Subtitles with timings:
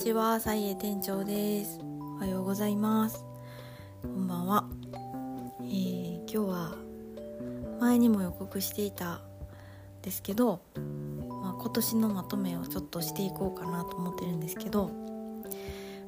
[0.00, 1.78] ちは、サイエ店長です。
[2.16, 3.22] おはようございます。
[4.00, 4.64] こんばんは。
[5.60, 6.74] えー今日は
[7.80, 9.20] 前にも予告していた
[10.00, 10.62] ですけど、
[11.42, 14.90] まあ、今年のまとめをちょっとしていこうかなと思ってるんですけど、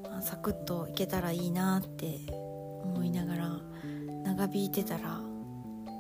[0.04, 3.60] まあ、サクッといけたらいいなって思いながら
[4.24, 5.20] 長引いてたら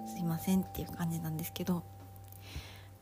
[0.08, 1.84] すいませんっていう感じなんですけど、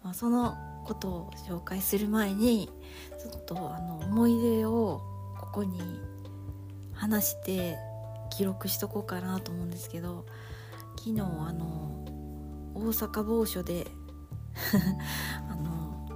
[0.02, 0.56] まあ、その
[0.90, 2.68] ことを紹介する前に
[3.22, 5.00] ちょっとあの思い出を
[5.38, 5.80] ここに
[6.92, 7.78] 話して
[8.30, 10.26] 記録しとこうかなと思うんですけど
[10.98, 12.04] 昨日あの
[12.74, 13.86] 大阪某所で
[15.48, 16.08] あの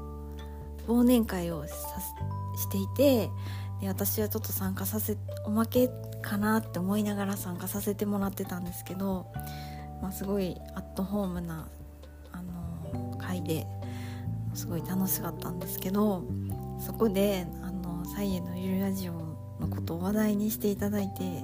[0.89, 1.75] 忘年会をさ
[2.57, 3.31] していて
[3.81, 5.89] で私はちょっと参加させおまけ
[6.21, 9.31] かなって思いながら参加させてもらってたんですけど、
[10.03, 11.69] まあ、すごいアットホームな
[12.33, 13.69] あの会で
[14.55, 16.25] すごい楽しかったんですけど
[16.79, 19.13] そこであのサイエのゆるラジオ
[19.61, 21.43] のことを話題にしていただいて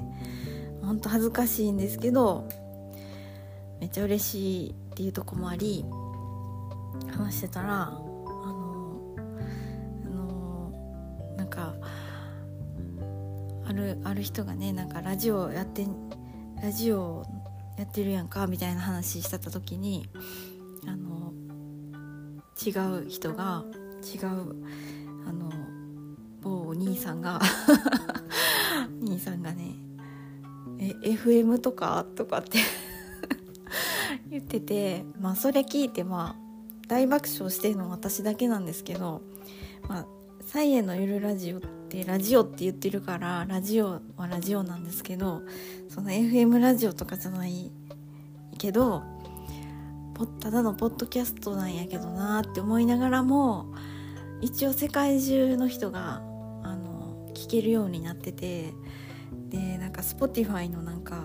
[0.82, 2.48] 本当恥ずかしいんですけど
[3.80, 5.84] めっちゃ嬉しいっていうとこもあり
[7.10, 9.14] 話してたらあの
[10.04, 11.74] あのなんか
[13.66, 15.86] あるある人がねなんかラジオやって
[16.62, 17.24] ラジオ
[17.78, 20.10] やってるやんかみたいな話してた時に
[22.66, 22.70] 違
[23.04, 23.64] う人が
[24.02, 24.26] 違う
[25.26, 25.50] あの
[26.42, 27.40] 某お兄さんが
[29.00, 29.74] 兄さんがね
[30.78, 32.58] 「え FM とか?」とかって
[34.30, 36.50] 言っててまあそれ聞いてまあ
[36.88, 39.22] 大爆笑してるの私だけなんですけど
[39.88, 40.06] まあ
[40.44, 45.42] サイエのゆるラジオってラジオって言ってるからラジオはラジオなんですけど
[45.88, 47.70] その FM ラジオとかじゃない
[48.58, 49.02] けど
[50.26, 53.72] ただのポッドキャストなんやけどなって思いながらも
[54.40, 56.22] 一応世界中の人が
[56.62, 58.72] あの聞けるようになってて
[59.48, 61.22] でなんか Spotify のなんか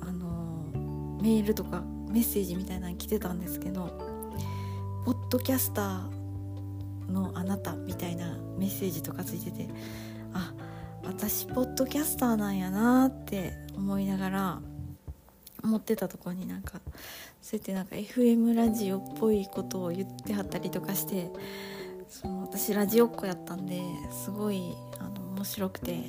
[0.00, 0.70] あの
[1.22, 3.98] メールとかメッセージみたいなの来てたんですけど
[5.04, 9.68] 「ポッドキャスターのあなた」みたいなメッセージとかついてて
[10.34, 10.52] あ
[11.04, 14.62] 私ポッドキャスターなんやなって思いながら
[15.64, 16.80] 思ってたとこになんか
[17.40, 21.30] そうやってなんか FM ラジオっぽいことを言ってはったりとかして
[22.08, 26.04] その私ラジオっ子やったんですごいあの面白くて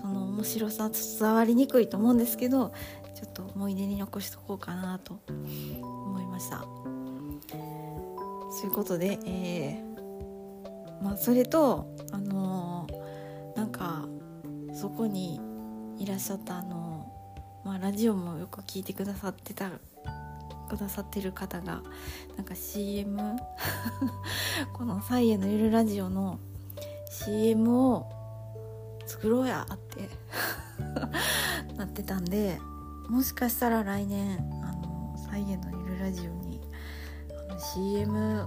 [0.00, 2.72] その面白さ伝わりにくいと思うんですけど
[3.14, 6.66] ちょっと思い出に残しとこうかなと思いました。
[8.56, 14.06] そういうことで、えーまあ、それとあのーなんか
[14.74, 15.40] そこに
[15.98, 16.95] いらっしゃったあのー
[17.66, 19.68] まあ、ラジオもよく聞いてくださってた
[20.68, 21.82] くださってる方が
[22.36, 23.18] なんか CM
[24.72, 26.38] この「サイエのゆるラジオ」の
[27.10, 28.06] CM を
[29.04, 30.08] 作ろうやって
[31.76, 32.60] なってたんで
[33.08, 36.60] もしかしたら来年あの「サイエのゆるラジオに」
[37.50, 38.46] あの CM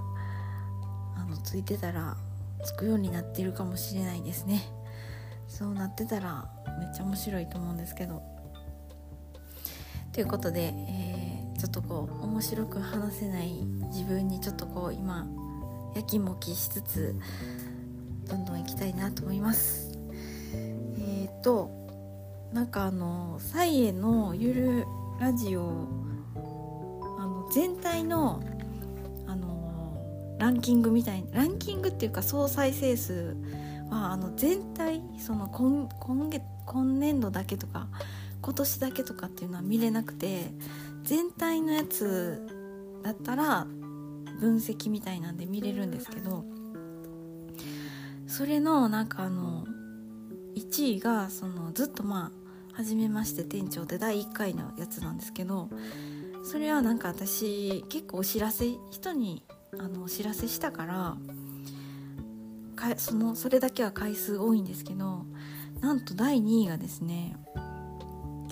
[1.17, 2.15] あのついてたら
[2.63, 4.61] つくようになってるかもしれないですね。
[5.49, 6.49] そうなってたら
[6.79, 8.38] めっちゃ面白いと思うんですけど。
[10.19, 15.27] ということで、えーちょっとこう面白く話せない自分にちょっとこう今
[15.93, 17.15] やきもきしつつ
[18.29, 19.97] どんどん行きたいなと思います。
[20.99, 21.69] えっ、と
[22.53, 24.85] なんかあのサイエのゆる
[25.19, 25.87] ラジオ
[27.17, 28.41] あの全体の
[29.27, 33.35] あのランキングみたいランキングっていうか総再生数
[33.89, 37.87] はあの全体その今今月今年度だけとか
[38.41, 40.51] 今年だけとかっていうのは見れなくて
[41.03, 42.41] 全体のやつ
[43.03, 43.65] だったら
[44.39, 46.45] 分析みたいなんで見れるんですけど
[48.27, 49.65] それのなんかあの
[50.55, 55.69] 1位がそのずっとまあ初めまして店長で第1回のやつなんですけど
[56.43, 59.43] それはなんか私結構お知らせ人に
[59.77, 61.17] あのお知らせしたから
[62.75, 65.25] かそのそれだけは回数多いんですけど
[65.81, 67.35] なんと第2位がですね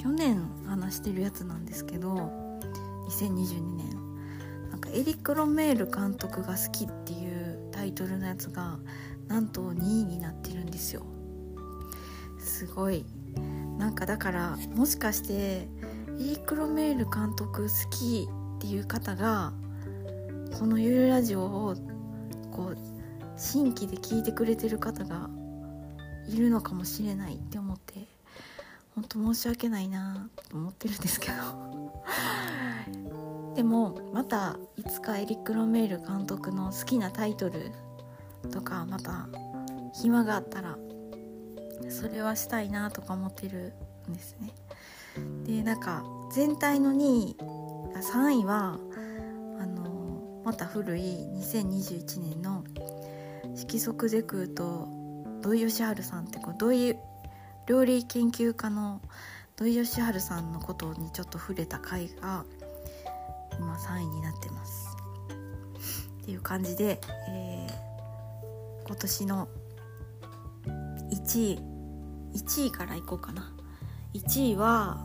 [0.08, 2.32] 去年話してるやつなんですけど
[3.10, 3.90] 2022年
[4.70, 8.80] なんかエリック・ロメール監督が好きっていうタイトルのやつが
[9.28, 11.04] なんと2位になってるんですよ。
[12.40, 13.04] すごい。
[13.78, 15.68] なんかだからもしかしてエ
[16.20, 19.52] リック・ロメール監督好きっていう方が
[20.58, 21.76] この「ゆるラジオ」を
[22.54, 22.78] こう
[23.36, 25.30] 新規で聞いてくれてる方が
[26.30, 28.17] いるのかもしれないって思って。
[28.98, 31.36] 本当申し訳ないなと思ってるんですけど。
[33.54, 37.72] でもまたいつかエリック・ロメール監督の好きなタイトル
[38.52, 39.30] とかまた
[39.94, 40.78] 暇があったら
[41.90, 43.74] それはしたいなとか思ってる
[44.10, 44.54] んですね。
[45.44, 47.38] でなんか全体の2位
[47.94, 48.80] 3位は
[49.60, 52.64] あのまた古い2021年の
[53.56, 54.88] 色即是空と
[55.42, 56.96] 土井善晴さんってこう土井
[57.68, 59.02] 料理研究家の
[59.58, 62.46] 土井善晴さんのことにちょっと触れた回が
[63.60, 64.96] 今3位になってます。
[66.22, 69.50] っていう感じで、えー、今年の
[71.12, 71.60] 1位
[72.36, 73.54] 1位からいこうかな。
[74.14, 74.98] 1位は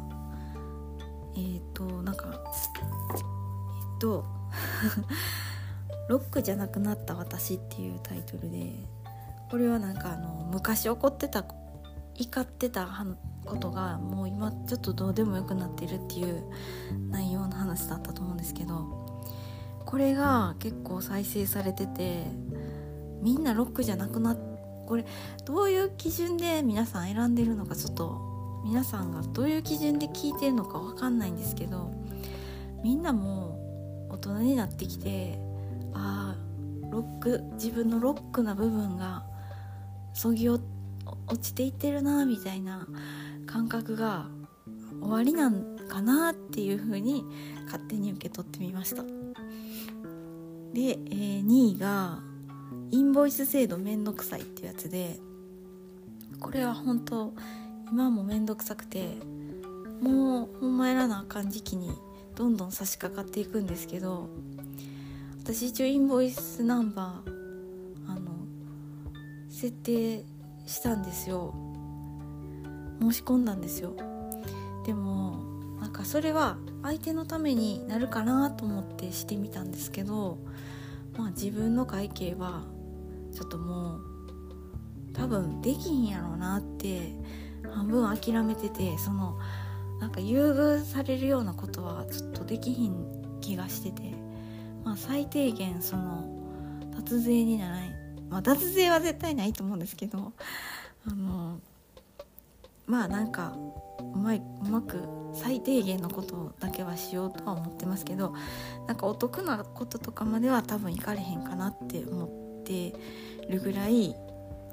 [1.34, 4.24] えっ、ー、となんかえっ、ー、と
[6.08, 8.72] ロックじゃなくなった私」っていうタイトルで
[9.50, 11.44] これはなんかあの昔起こってた
[12.16, 12.88] 怒ってた
[13.44, 16.44] ことがもう今ちょっとどうでもよくなってるっていう
[17.10, 19.30] 内容の話だったと思うんですけど
[19.84, 22.26] これが結構再生されてて
[23.20, 24.52] みんなロックじゃなくなって
[24.86, 25.06] これ
[25.44, 31.92] どういう基準で皆さん選んでるのかちょっと皆さんがどういう基準で聞いてるのか分かんないんですけど
[32.82, 35.38] みんなも大人になってきて
[35.94, 39.24] ああロック自分のロックな部分が
[40.12, 40.62] そぎ落
[41.26, 42.86] 落ちていってるなみたいな
[43.46, 44.28] 感覚が
[45.00, 47.24] 終わりなんかなっていう風に
[47.66, 49.02] 勝手に受け取ってみました。
[49.02, 52.20] で、えー、2位が
[52.90, 55.18] インボイス制度めんどくさいっていうやつで
[56.40, 57.32] これは本当
[57.90, 59.16] 今もめんどくさくて
[60.00, 61.90] もうほんまやらなあかん時期に
[62.34, 64.28] どんどん差し掛かっていくんですけど
[65.42, 68.30] 私一応インボイスナンバーあの
[69.50, 70.24] 設定
[70.66, 71.54] したんですよ。
[73.00, 73.94] 申し込んだんですよ。
[74.86, 75.38] でも
[75.80, 80.38] なんかそれは相手のためになるかなと思ってしてみたんですけど
[81.16, 82.64] まあ自分の会計は
[83.32, 84.00] ちょっともう
[85.12, 87.12] 多分できひんやろうなって
[87.72, 89.38] 半分諦めててその
[90.00, 94.22] なんか優遇されるようなことはちょっとできひん気がしてて
[94.84, 96.24] まあ、最低限その
[96.96, 97.91] 脱税にならない、
[98.32, 100.32] まあ、脱税は絶対ないと思うんですけど
[101.06, 101.58] あの
[102.86, 103.56] まあなんか
[104.14, 105.02] うまいうまく
[105.34, 108.34] 最低限のことだけはしようとは思ってますけど
[108.86, 112.94] なんかお得なこととかまでは多分いかれへんかなって思って
[113.48, 114.16] るぐらい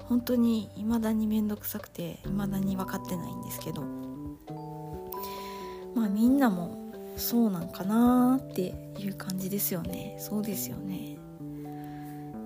[0.08, 3.82] 本当に未だに面倒くさくて未だに分かってないんですけど
[5.96, 10.16] まあみんなもそうなんかなっていう感じですよね。
[10.20, 11.18] そうですよね。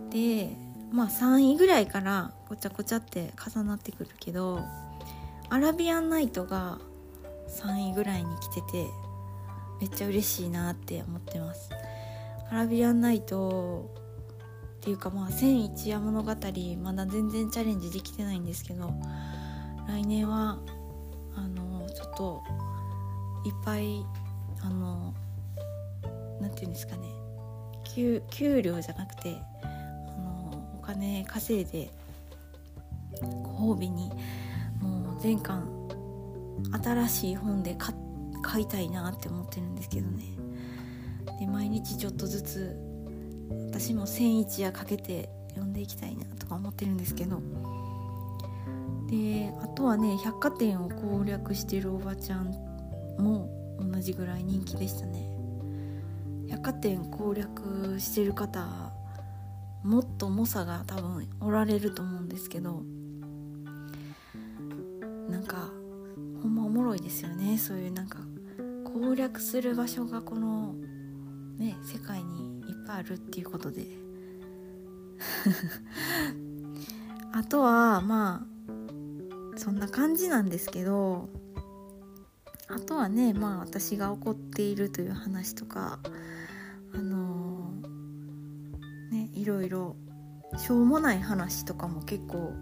[0.10, 0.56] で
[0.94, 4.64] まあ3位ぐらいからごちゃごちゃって重なってくるけど
[5.50, 6.78] アラビアンナイトが
[7.50, 8.86] 3位ぐらいに来てて
[9.82, 11.70] めっちゃ嬉しいなって思ってます。
[12.52, 13.90] アラビアンナイト
[14.78, 16.30] っていうかまあ千一夜物語
[16.84, 18.94] まだ全然チャレンジできてないんですけど
[19.88, 20.60] 来年は
[21.36, 22.44] あのちょっと
[23.46, 24.06] いっぱい
[24.62, 25.16] あの
[26.40, 27.08] 何て言うんですかね
[27.96, 29.36] 給給料じゃなくて
[30.86, 31.92] 金稼いで
[33.22, 34.12] ご褒美に
[34.82, 35.68] もう全巻
[36.84, 37.76] 新しい本で
[38.42, 40.24] 買いたいなって思ってるんですけどね。
[41.40, 42.78] で毎日ちょっとずつ
[43.70, 47.42] 私も千一夜かけて読んでいきたいなとか思ってるんですけど。
[49.10, 52.48] であとはね百貨店を攻略してるおばちゃん
[53.20, 53.48] も
[53.80, 55.30] 同じぐらい人気でしたね。
[56.50, 58.93] 百貨店攻略してる方
[59.84, 62.84] もっと猛者が多分おられると思うんですけど
[65.30, 65.70] なんか
[66.42, 67.58] ほんまおもろいですよね。
[67.58, 68.20] そういうなんか
[68.86, 70.76] 攻略する場所がこの
[71.58, 73.88] ね世界にいっぱいあるっていうことで。
[77.32, 81.30] あとはまあそんな感じなんですけど
[82.68, 86.00] あとはねまあ私が怒っているという話とか
[86.94, 87.23] あの、
[89.44, 89.98] いろいろ
[90.58, 92.54] しょうもない話とかも結構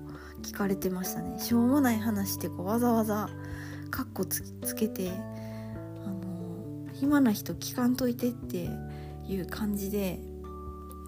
[0.42, 1.40] 聞かれてましたね。
[1.40, 3.30] しょうもない話ってこうわざわざ
[3.92, 4.42] カッコつ
[4.76, 8.68] けてあの、暇な人聞かんといてって
[9.28, 10.20] いう感じで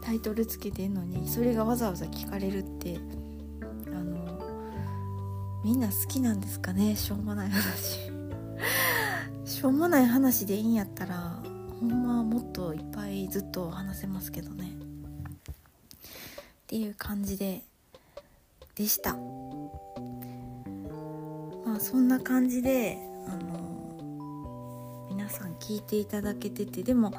[0.03, 2.99] タイトルつけてんのにそれがわざわざ聞かれるって
[3.87, 4.39] あの、
[5.65, 6.95] みんな好きなんですかね？
[6.95, 8.11] しょうもない話。
[9.45, 11.41] しょうもない話でいいんやったら
[11.79, 14.77] ほんまもっといっぱいずっと話せますけどね。
[16.73, 17.61] っていう感じで
[18.73, 19.13] でした。
[19.13, 19.19] ま
[21.75, 27.11] あそんな感じであの皆さん聞いていただけててでも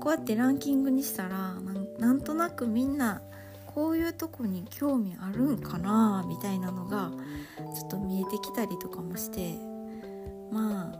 [0.00, 1.56] こうやってランキングにしたら
[1.98, 3.20] なんとなくみんな
[3.66, 7.10] こういうとこに興味あるんかなみたいなのが
[7.58, 9.58] ちょっと見えてきたりとかもして
[10.50, 10.98] まあ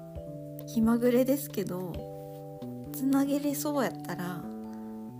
[0.66, 1.94] 気まぐれですけど
[2.92, 4.51] つなげれそうやったら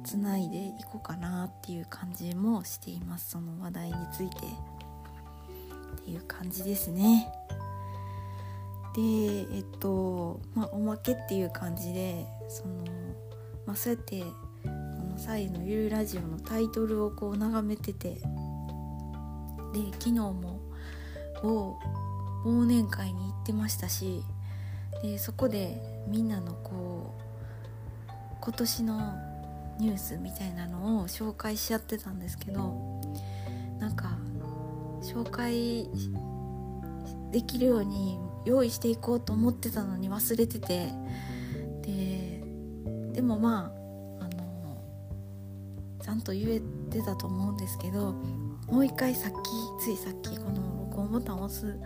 [0.03, 7.33] つないでいこうかなっていう感じもしていますその話題についてっていう感じですね。
[8.95, 12.75] でえっとまあおまけっていう感じでその
[13.67, 14.29] まあそうやってこ
[15.11, 18.21] の「サイのゆるラジオ」のタイトルをこう眺めててで
[19.93, 20.61] 昨日も
[21.43, 21.79] 某
[22.45, 24.23] 忘年会に行ってましたし
[25.03, 27.15] でそこでみんなのこ
[28.09, 29.32] う今年の
[29.79, 33.01] ニュースみたいなのを紹介し合ってたんですけど
[33.79, 34.17] なんか
[35.03, 35.89] 紹介
[37.31, 40.89] できるように用意していこうと思ってたのに忘れてて
[41.83, 42.43] で
[43.15, 43.73] でもま
[44.21, 44.77] ああの
[46.01, 46.61] ちゃんと言え
[46.91, 48.13] てたと思うんですけど
[48.69, 51.79] もう一回さっきついさっきこの録音ボタンを押す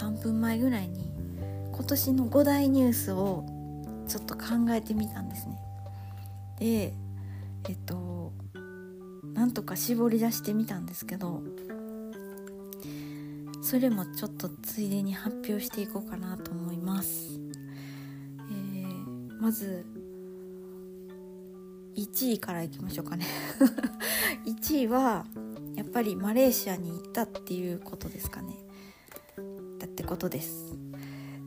[0.00, 1.12] 3分前ぐらいに
[1.72, 3.44] 今年の5大ニュースを
[4.06, 5.58] ちょっと考えてみたんですね。
[6.58, 6.94] で
[7.68, 8.32] えっと
[9.34, 11.42] なんとか絞り出してみたんですけど
[13.62, 17.40] それもちょっとついでに発表していこうかなと思います、
[18.50, 19.86] えー、まず
[21.96, 23.24] 1位からいきましょうかね。
[24.46, 25.24] 1位は
[25.76, 28.54] やっぱりマレーシアに行ったっていうことですかね。
[29.78, 30.72] だってことです。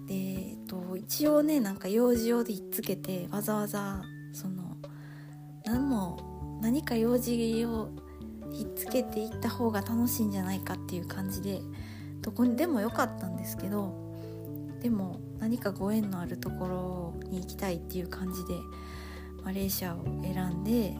[0.07, 4.03] で、えっと、一応ねなんか用事用でひっつけてわざわざ
[5.67, 7.89] 何も何か用事を
[8.53, 11.61] ひっつけていった方が楽しいんじゃないかっていう感じで
[12.21, 13.93] どこにでもよかったんですけど
[14.81, 18.53] でも何かご縁のあるところに行きたいっていう感じで
[19.43, 20.95] マレーシアを選んで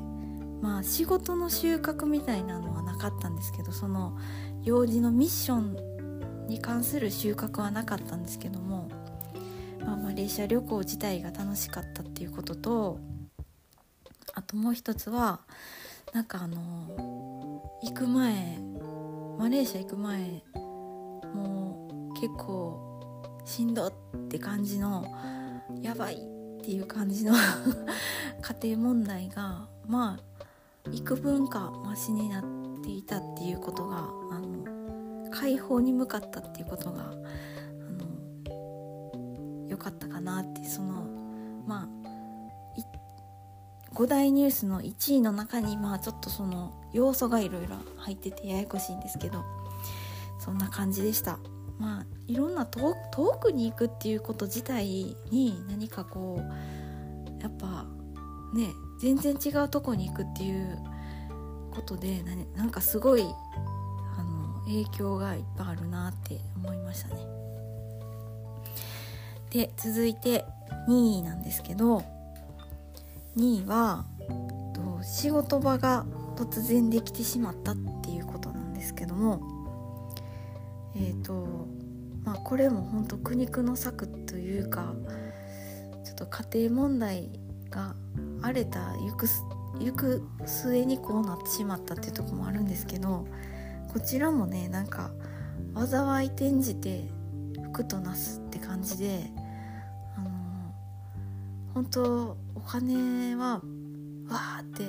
[0.61, 4.17] まあ仕事の収穫みたいなのはなかったんですけどその
[4.63, 8.89] 用事のミッションに関する収穫はなかったんですけども、
[9.79, 12.99] まあ、マレーシア旅行自体が楽しかったっていうことと
[14.37, 15.39] あともう一つは
[16.13, 16.59] なんかあの
[17.81, 18.59] 行く前
[19.39, 20.43] マレーシア行く前
[21.33, 23.93] もう結構しんどっ
[24.29, 25.11] て感じの
[25.81, 26.17] やばいっ
[26.63, 27.33] ていう感じの
[28.61, 30.19] 家庭問題がまあ
[30.91, 32.43] 幾分かマシになっ
[32.83, 37.15] ていたっていうことがあの解放に向かったっていうことがあ
[38.45, 41.07] の良かったかなってその
[41.65, 41.96] まあ
[43.97, 49.43] 5大ニュースの1位の中にまあちょっとその要素がいろいろ入っててややこしいんですけど
[50.39, 51.39] そんな感じでした。
[51.79, 52.93] まあいろんな遠
[53.39, 57.85] くに行くっていうこと自体に何かこうやっぱ
[58.53, 60.77] ね全然違うとこに行くっていう
[61.71, 62.23] ことで
[62.55, 67.15] なんかすごいあの影響がいっぱいあるなって思いましたね。
[69.49, 70.45] で続いて
[70.87, 72.16] 2位なんですけど
[73.37, 74.05] 2位は
[75.03, 79.41] 仕事場が突然できてしまったっていうことなんですけども
[80.95, 81.67] えっ、ー、と
[82.23, 84.93] まあこれも本当苦肉の策というか
[86.03, 87.29] ちょっと家庭問題
[87.69, 87.95] が
[88.41, 89.27] 荒れた行く
[89.79, 93.27] 行く末にこうなってしまったっていうとこもあるんですけど
[93.93, 95.11] こちらもねなんか
[95.75, 97.07] 災い転じて
[97.71, 99.31] 福となすって感じで
[100.17, 100.29] あの
[101.73, 102.37] 本当
[102.67, 104.83] 金はわーって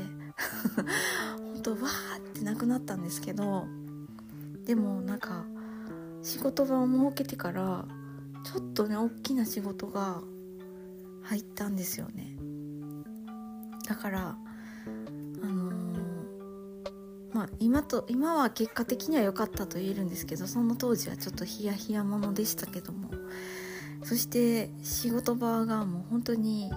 [1.55, 3.67] 本当わーってなくなったんですけど
[4.65, 5.47] でもなんか
[6.23, 7.87] 仕事場を設けてから
[8.45, 10.23] ちょっとね大きな仕事が
[11.23, 12.37] 入ったんですよね。
[13.87, 14.37] だから
[15.43, 16.01] あのー、
[17.33, 23.11] まあ今と今は結果的には良かったと言えるんですけどその当時はちょっとヒヤヒヤものでしたけども。
[24.05, 26.71] そして仕事場がもう本当に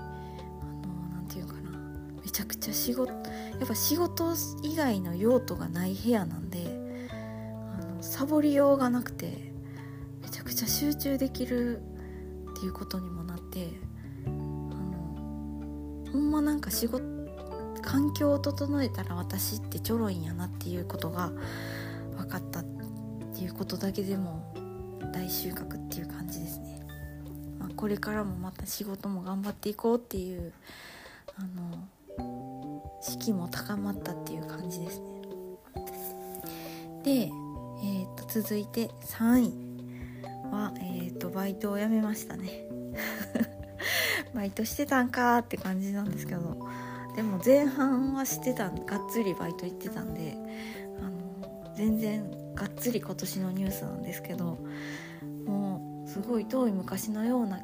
[2.62, 3.20] ちゃ仕事や
[3.65, 6.60] っぱ仕事以外の用途がない部屋なんで
[7.74, 9.51] あのサボりようがなくて
[10.22, 11.82] めちゃくちゃ集中できる
[12.51, 13.68] っていうことにもなって
[14.25, 17.03] あのほんまなんか仕事
[17.82, 21.32] 環境を整えたら私ってちょろいんやなっていうことが
[22.15, 22.63] 分かったっ
[23.36, 24.53] ていうことだけでも
[25.12, 26.80] 大収穫っていう感じですね。
[27.60, 30.53] まあ、これからもまた仕事も頑張っていこうっていう
[31.36, 31.88] あの
[33.01, 35.06] 士気も高まったっていう感じですね。
[37.03, 42.65] で、えー、と続いて3位は、えー、とバイトを辞めましたね。
[44.34, 46.58] バイトしてたんかって感じなんですけど
[47.15, 50.38] でも前半はしてたがっつりバイト行ってたんで
[51.01, 54.58] あの全然がっつり今年のニュースなんですけど
[55.46, 57.60] もうすごい遠い昔のような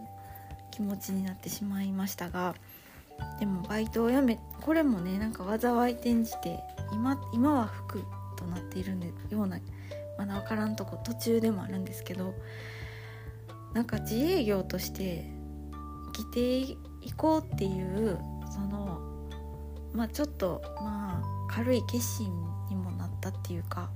[0.71, 2.55] 気持ちになってしまいましたが
[3.39, 6.59] でもバイトを辞めこれもねなんか災い転じて
[6.91, 8.03] 今今は服
[8.35, 8.97] となっている
[9.29, 9.59] ような
[10.17, 12.33] まだ分からんとこ途中でもあるんですけど
[13.73, 15.29] なんか自営業として
[16.15, 16.77] 生きてい
[17.15, 18.17] こうっていう
[18.51, 18.99] その
[19.93, 22.31] まあちょっとまあ軽い決心
[22.69, 23.89] にもなったっていうか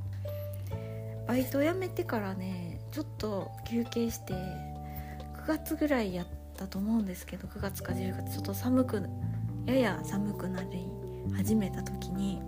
[1.27, 6.27] バイト辞めてからねちょっと休憩して9月ぐらいやっ
[6.61, 9.01] たと思うんですけど9月か10月ちょっと寒く
[9.65, 10.87] やや寒くなり
[11.35, 12.39] 始めた時に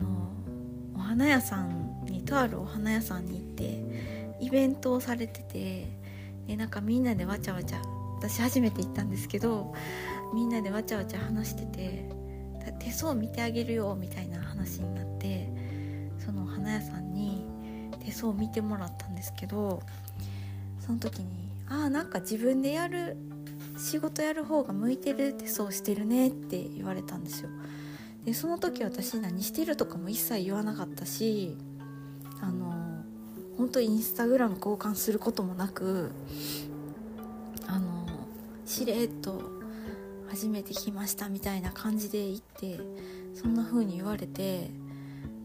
[0.00, 0.32] あの
[0.96, 5.96] お花屋さんにとあるお花屋さんに行ってイベントをされてて
[6.48, 7.82] でなんかみんなでわちゃわちゃ
[8.16, 9.72] 私初めて行ったんですけど
[10.34, 12.10] みんなでわちゃわちゃ話してて
[12.80, 15.48] 手相見てあげるよみたいな話になって
[16.18, 17.46] そのお花屋さんに
[18.04, 19.82] 手相見てもらったんですけど
[20.80, 23.16] その時に「ああなんか自分でやる
[23.78, 27.48] 仕事やる方が向いてる手相してるね」って言われたんですよ。
[28.26, 31.56] でその時私何してるとかも一切言わなかったし
[32.40, 33.02] あの
[33.56, 36.12] 本当インスタグラム交換することもなく
[37.66, 38.06] あの
[38.64, 39.42] しれっと
[40.28, 42.80] 初めて来ましたみたいな感じで行って
[43.34, 44.70] そんな風に言われて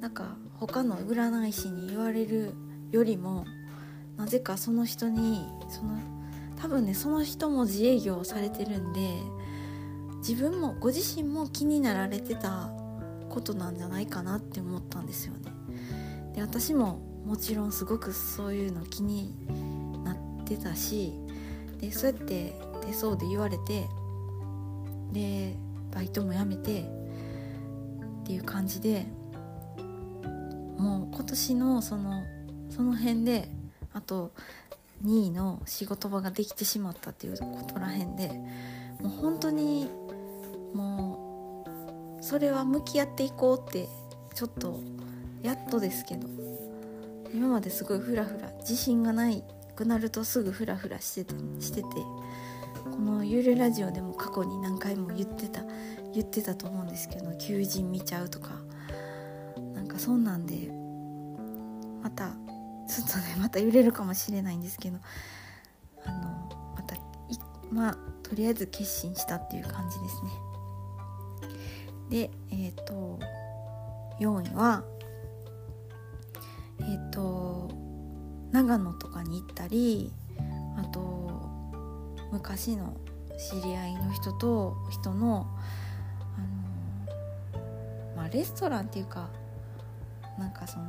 [0.01, 2.53] なんか他の占い師に言われる
[2.91, 3.45] よりも
[4.17, 5.97] なぜかその人にその
[6.57, 8.99] 多分ねその人も自営業をされてるんで
[10.17, 12.71] 自分もご自身も気になられてた
[13.29, 15.51] ことなんじゃないかなって思ったんですよね。
[16.33, 19.35] で私ももちろんすごくそういうの気に
[20.03, 21.13] なってたし
[21.79, 23.85] でそうやって手相で言われて
[25.11, 25.55] で
[25.93, 29.05] バイトも辞めてっていう感じで
[30.77, 32.23] もう今年のその
[32.69, 33.49] その辺で
[33.93, 34.31] あと
[35.03, 38.29] 2位の仕事場ができてしまったっていうことらへんで
[39.01, 39.89] もう本当に
[40.73, 41.63] も
[42.19, 43.87] うそれは向き合っていこうって
[44.33, 44.79] ちょっと
[45.43, 46.27] やっとですけど
[47.33, 49.43] 今まですごいフラフラ自信がない
[49.75, 51.87] くなるとすぐフラフラしててしてて
[52.83, 55.61] この「ゆるラジオ」でも過去に何回も言ってた
[56.13, 58.51] 言ってたと思うんですけど求人見ちゃうとか
[59.75, 60.71] なんかそんなんで
[62.01, 62.31] また
[62.87, 64.97] ちょっとねまた揺れるかもしれないんですけど
[66.05, 66.95] あのまた
[67.71, 70.31] まあとりあえず決心したっていう感じですね。
[72.09, 73.19] でえっ、ー、と
[74.19, 74.83] 4位は
[76.79, 77.69] えっ、ー、と
[78.51, 80.13] 長野とかに行ったり
[80.77, 81.29] あと
[82.31, 82.95] 昔の
[83.37, 85.47] 知り合いの人と人の
[87.53, 89.29] あのまあレストランっていうか
[90.39, 90.85] なんかその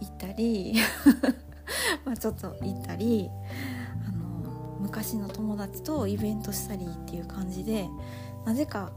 [0.00, 0.74] 行ったり
[2.04, 3.30] まあちょっと行ったり
[4.08, 7.88] あの昔の友達とイベントしたりっていう感じで
[8.44, 8.92] なぜか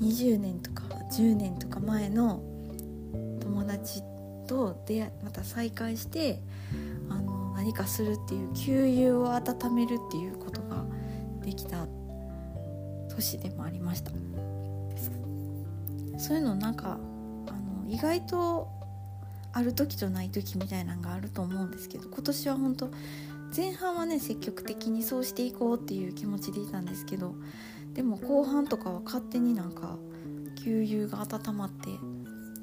[0.00, 2.42] 20年とか10年とか前の
[3.40, 4.02] 友達
[4.46, 6.40] と出会また再会して
[7.08, 10.84] あの何かするっていう給油を温めるっていうことが
[11.44, 11.86] できた
[13.14, 14.10] 年でもありました。
[16.20, 16.98] そういうのなんか
[17.48, 18.68] あの意外と
[19.52, 22.90] ある時とない時みたいなのがあると思うんですけど今年は本当
[23.56, 27.34] 前半はね積極的にそうしていこうっていう気持ちでいたんですけど
[27.94, 29.98] でも後半とかは勝手になんか
[30.64, 31.88] 給油が温まって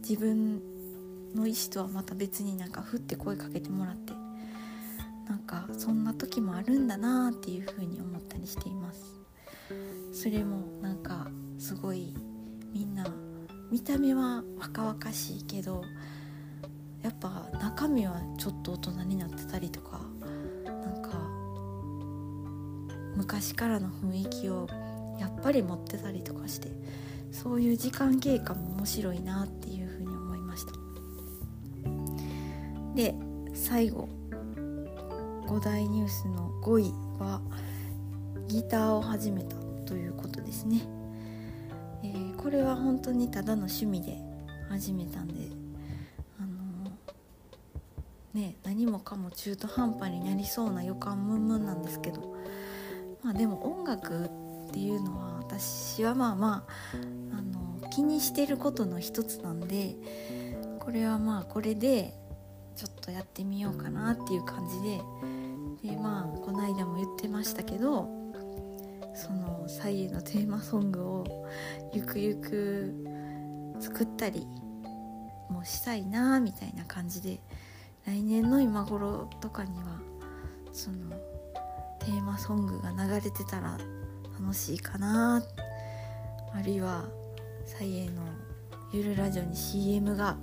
[0.07, 0.61] 自分
[1.35, 4.13] の意思とはまた別になんかふって声かけてもらって
[5.27, 9.17] なんかそんな時もあるんだなっていう風に思ったりしています。
[10.13, 11.27] それもなんか
[11.59, 12.13] すごい
[12.71, 13.05] みんな
[13.69, 15.83] 見た目は若々しいけど
[17.07, 20.01] やっぱ中身はちょっと大人になってたりとか
[20.65, 21.17] なんか
[23.15, 24.67] 昔からの雰囲気を
[25.17, 26.69] やっぱり持ってたりとかして
[27.31, 30.73] そういう時間経過も面白いなっていうふうに思いました。
[32.93, 33.15] で
[33.53, 34.09] 最後
[35.47, 37.39] 5大ニュースの5位は
[38.49, 40.81] ギターを始めたということですね、
[42.03, 44.17] えー、これは本当にただの趣味で
[44.67, 45.66] 始めたんで
[48.37, 52.37] ね何もかも中途半端になりそうな予感ムンムンなんですけど。
[53.23, 56.65] まあでも音楽っていうのは私はまあま
[57.33, 59.95] ああの気にしてることの一つなんで
[60.79, 62.13] これはまあこれで
[62.75, 65.01] ちょっとやってみようかなっていう感じで。
[65.83, 68.09] でまあこの間も言ってましたけど
[69.13, 71.47] その「サイエのテーマソングを
[71.93, 72.93] ゆくゆく
[73.79, 74.47] 作ったり
[75.49, 77.39] もしたいなみたいな感じで
[78.07, 79.99] 来年の今頃とかには
[80.71, 81.09] その
[81.99, 83.77] テーマソングが流れてたら
[84.39, 85.43] 楽しいかな
[86.55, 87.03] あるいは
[87.65, 88.21] サイエの
[88.93, 90.37] ゆるラジオに CM が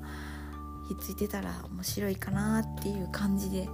[0.89, 3.67] ひっついてたら面白いかなっていう感じで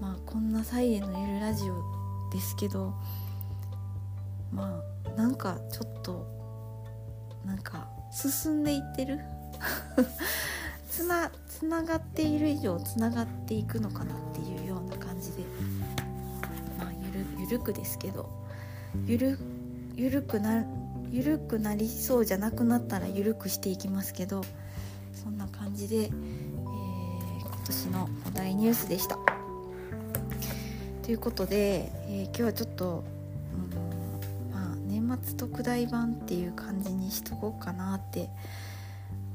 [0.00, 1.80] まあこんなサイエのゆるラジオ
[2.32, 2.92] ですけど
[4.50, 6.26] まあなんかちょっと
[7.46, 9.20] なんか進んでいってる？
[10.94, 15.38] つなつながっている以上つながっていくのかなっていうような感じで。
[16.78, 18.28] まあゆるゆるくですけど。
[19.06, 19.38] ゆる
[19.94, 20.66] ゆるくな
[21.10, 24.42] ゆるくなりそうじゃなくなったらゆるくしていきますけど。
[25.14, 26.10] そんな感じで、えー、
[27.40, 29.16] 今年のお題ニュースでした。
[31.02, 33.04] ということで、えー、今日はちょっと、
[33.54, 38.28] うんまあ、年末特大版っていう感じにしとこうかなって、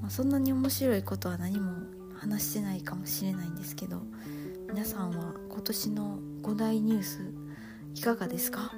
[0.01, 1.71] まあ、そんなに面白いことは何も
[2.17, 4.01] 話してないかもしれないんですけど
[4.69, 7.19] 皆さんは今年の5大ニュース
[7.95, 8.71] いかがですか？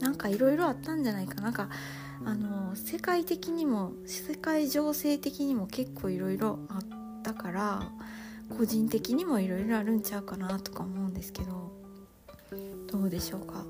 [0.00, 1.40] なんかいろいろあったんじゃないか？
[1.40, 1.68] なんか
[2.24, 7.90] あの世界的にも世界情勢的にも結構いろいろあったから
[8.56, 11.72] 個人的にもいろいろあるんちゃうかなとか思うんですけど
[12.90, 13.64] どうでしょうか？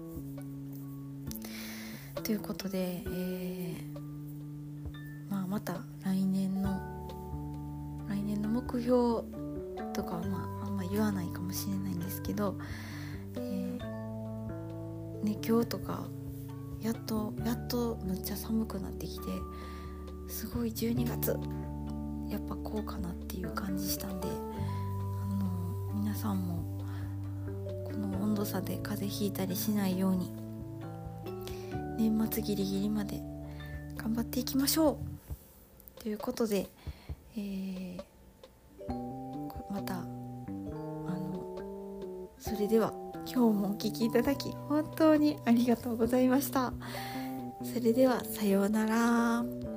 [2.23, 4.12] ということで、えー、
[5.53, 6.81] ま、た来年の
[8.09, 9.23] 来年の目標
[9.93, 12.57] とかは、まあ、あんま言わないかもしれないんですけど、
[13.37, 16.07] えー、ね、今日とか
[16.81, 19.27] やっとやっとむっちゃ寒くなってきて
[20.27, 21.38] すごい12月
[22.31, 26.65] やっぱこうかなっていう感じしたんであの皆さんも
[27.85, 30.33] この温度差で風邪ひいたりしないように
[31.99, 33.21] 年末ギリギリまで
[33.99, 35.12] 頑張っていきましょう。
[36.03, 36.67] ということで、
[37.37, 37.97] えー、
[39.71, 42.93] またあのそれでは
[43.25, 46.73] 今日もお聴きいただき本当にありがとうございました。
[47.62, 49.72] それではさようなら。